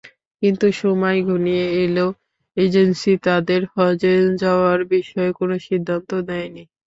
কিন্তু 0.41 0.67
সময় 0.81 1.19
ঘনিয়ে 1.27 1.65
এলেও 1.83 2.09
এজেন্সি 2.57 3.13
তাঁদের 3.25 3.61
হজে 3.73 4.13
যাওয়ার 4.41 4.79
বিষয়ে 4.93 5.31
কোনো 5.39 5.55
সিদ্ধান্ত 5.67 6.09
দেয়নি। 6.29 6.63